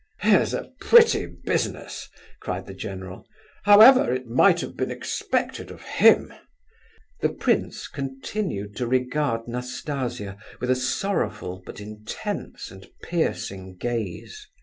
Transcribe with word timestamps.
"Here's 0.21 0.55
a 0.55 0.71
pretty 0.81 1.27
business!" 1.27 2.09
cried 2.39 2.65
the 2.65 2.73
general. 2.73 3.27
"However, 3.65 4.11
it 4.11 4.25
might 4.25 4.59
have 4.61 4.75
been 4.75 4.89
expected 4.89 5.69
of 5.69 5.83
him." 5.83 6.33
The 7.19 7.29
prince 7.29 7.87
continued 7.87 8.75
to 8.77 8.87
regard 8.87 9.47
Nastasia 9.47 10.37
with 10.59 10.71
a 10.71 10.75
sorrowful, 10.75 11.61
but 11.67 11.79
intent 11.79 12.71
and 12.71 12.87
piercing, 13.03 13.75
gaze. 13.77 14.47